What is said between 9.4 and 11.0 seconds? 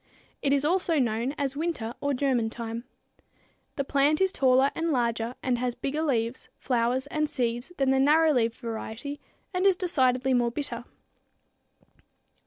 and is decidedly more bitter.